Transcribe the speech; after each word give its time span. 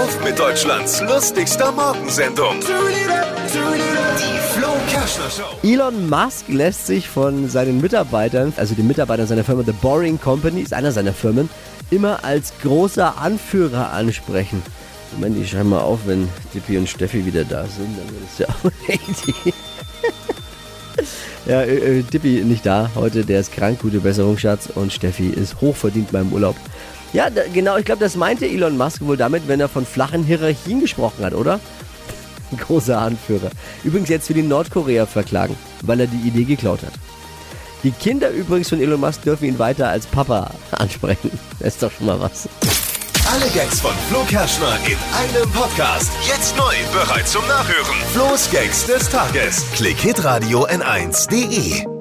Auf 0.00 0.24
mit 0.24 0.38
Deutschlands 0.38 1.02
lustigster 1.02 1.70
Morgensendung. 1.72 2.56
Elon 5.62 6.08
Musk 6.08 6.48
lässt 6.48 6.86
sich 6.86 7.06
von 7.06 7.50
seinen 7.50 7.82
Mitarbeitern, 7.82 8.54
also 8.56 8.74
den 8.74 8.86
Mitarbeitern 8.86 9.26
seiner 9.26 9.44
Firma 9.44 9.62
The 9.62 9.72
Boring 9.72 10.18
Company, 10.18 10.62
ist 10.62 10.72
einer 10.72 10.90
seiner 10.92 11.12
Firmen, 11.12 11.50
immer 11.90 12.24
als 12.24 12.54
großer 12.62 13.18
Anführer 13.18 13.92
ansprechen. 13.92 14.62
Moment, 15.12 15.36
ich 15.36 15.50
schreibe 15.50 15.64
mal 15.64 15.80
auf, 15.80 16.00
wenn 16.06 16.30
Dippi 16.54 16.78
und 16.78 16.88
Steffi 16.88 17.26
wieder 17.26 17.44
da 17.44 17.66
sind, 17.66 17.98
dann 17.98 18.08
wird 18.08 18.22
es 18.32 18.38
ja 18.38 18.46
auch 18.48 18.64
eine. 18.88 19.54
Ja, 21.46 21.62
äh, 21.62 21.98
äh, 21.98 22.02
Dippi 22.02 22.42
nicht 22.44 22.64
da 22.64 22.90
heute, 22.94 23.24
der 23.24 23.40
ist 23.40 23.52
krank, 23.52 23.80
gute 23.80 24.00
Besserung, 24.00 24.38
Schatz. 24.38 24.68
Und 24.74 24.92
Steffi 24.92 25.28
ist 25.28 25.60
hochverdient 25.60 26.12
beim 26.12 26.32
Urlaub. 26.32 26.56
Ja, 27.12 27.28
da, 27.28 27.42
genau, 27.52 27.76
ich 27.76 27.84
glaube, 27.84 28.00
das 28.00 28.16
meinte 28.16 28.46
Elon 28.46 28.76
Musk 28.76 29.00
wohl 29.02 29.16
damit, 29.16 29.48
wenn 29.48 29.60
er 29.60 29.68
von 29.68 29.84
flachen 29.84 30.22
Hierarchien 30.24 30.80
gesprochen 30.80 31.24
hat, 31.24 31.34
oder? 31.34 31.60
Großer 32.56 32.98
Anführer. 32.98 33.50
Übrigens 33.84 34.08
jetzt 34.08 34.26
für 34.26 34.34
die 34.34 34.42
Nordkorea 34.42 35.06
verklagen, 35.06 35.56
weil 35.82 36.00
er 36.00 36.06
die 36.06 36.28
Idee 36.28 36.44
geklaut 36.44 36.82
hat. 36.82 36.92
Die 37.82 37.92
Kinder 37.92 38.30
übrigens 38.30 38.68
von 38.68 38.80
Elon 38.80 39.00
Musk 39.00 39.22
dürfen 39.22 39.46
ihn 39.46 39.58
weiter 39.58 39.88
als 39.88 40.06
Papa 40.06 40.50
ansprechen. 40.72 41.30
Das 41.58 41.74
ist 41.74 41.82
doch 41.82 41.90
schon 41.92 42.06
mal 42.06 42.20
was. 42.20 42.48
Alle 43.32 43.48
Gags 43.50 43.80
von 43.80 43.92
Flo 44.08 44.24
Kerschner 44.24 44.76
in 44.86 44.96
einem 45.16 45.50
Podcast. 45.52 46.10
Jetzt 46.26 46.56
neu, 46.56 46.74
bereit 46.92 47.28
zum 47.28 47.46
Nachhören. 47.46 47.94
Flo's 48.12 48.50
Gags 48.50 48.86
des 48.86 49.08
Tages. 49.08 49.64
Klick 49.76 49.98
Hitradio 49.98 50.66
N1.de. 50.66 51.99